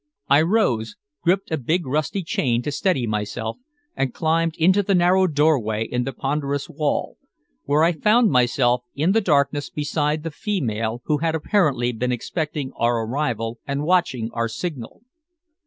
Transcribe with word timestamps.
I 0.29 0.41
rose, 0.41 0.95
gripped 1.23 1.51
a 1.51 1.57
big 1.59 1.85
rusty 1.85 2.23
chain 2.23 2.63
to 2.63 2.71
steady 2.71 3.05
myself, 3.05 3.57
and 3.95 4.11
climbed 4.15 4.55
into 4.57 4.81
the 4.81 4.95
narrow 4.95 5.27
doorway 5.27 5.85
in 5.85 6.05
the 6.05 6.11
ponderous 6.11 6.67
wall, 6.67 7.19
where 7.65 7.83
I 7.83 7.91
found 7.91 8.31
myself 8.31 8.81
in 8.95 9.11
the 9.11 9.21
darkness 9.21 9.69
beside 9.69 10.23
the 10.23 10.31
female 10.31 11.03
who 11.05 11.19
had 11.19 11.35
apparently 11.35 11.91
been 11.91 12.11
expecting 12.11 12.71
our 12.77 13.05
arrival 13.05 13.59
and 13.67 13.83
watching 13.83 14.31
our 14.33 14.47
signal. 14.49 15.03